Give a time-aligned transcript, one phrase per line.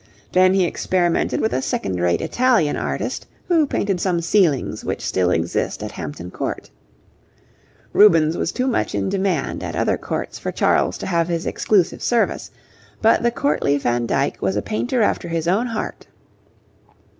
[0.31, 5.29] Then he experimented with a second rate Italian artist, who painted some ceilings which still
[5.29, 6.71] exist at Hampton Court.
[7.93, 12.01] Rubens was too much in demand at other Courts for Charles to have his exclusive
[12.01, 12.49] service,
[12.99, 16.07] but the courtly Van Dyck was a painter after his own heart.